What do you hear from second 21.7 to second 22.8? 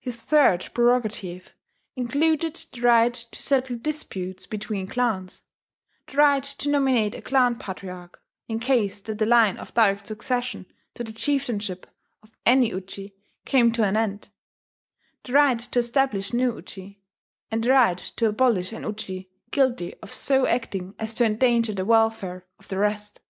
the welfare of the